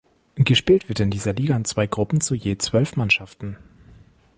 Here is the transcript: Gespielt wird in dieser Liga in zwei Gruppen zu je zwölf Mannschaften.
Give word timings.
Gespielt 0.39 0.89
wird 0.89 0.99
in 0.99 1.11
dieser 1.11 1.31
Liga 1.33 1.55
in 1.55 1.63
zwei 1.63 1.85
Gruppen 1.85 2.21
zu 2.21 2.33
je 2.33 2.57
zwölf 2.57 2.95
Mannschaften. 2.95 3.57